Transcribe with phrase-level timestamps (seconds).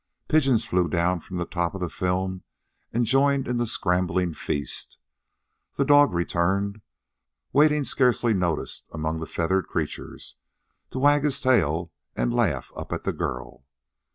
[0.27, 2.41] Pigeons flew down from the top of the film
[2.91, 4.97] and joined in the scrambling feast.
[5.75, 6.81] The dog returned,
[7.53, 10.37] wading scarcely noticed among the feathered creatures,
[10.89, 13.63] to wag his tail and laugh up at the girl.